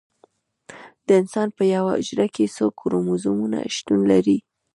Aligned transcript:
د 1.05 1.09
انسان 1.21 1.47
په 1.57 1.63
یوه 1.73 1.91
حجره 1.97 2.27
کې 2.35 2.53
څو 2.55 2.65
کروموزومونه 2.79 3.57
شتون 3.75 3.99
لري 4.11 4.37